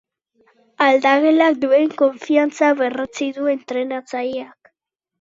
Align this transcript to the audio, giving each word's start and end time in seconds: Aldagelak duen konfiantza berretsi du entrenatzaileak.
Aldagelak 0.85 1.59
duen 1.67 1.93
konfiantza 2.03 2.73
berretsi 2.83 3.31
du 3.39 3.49
entrenatzaileak. 3.57 4.77